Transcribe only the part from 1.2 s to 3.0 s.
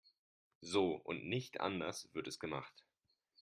nicht anders wird es gemacht.